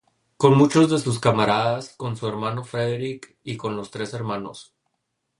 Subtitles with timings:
[0.35, 4.73] Con muchos de sus camaradas, con su hermano Frederick, y con los tres Hnos.